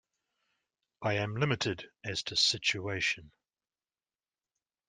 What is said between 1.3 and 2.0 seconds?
limited